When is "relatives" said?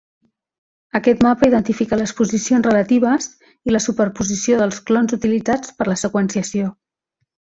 2.69-3.27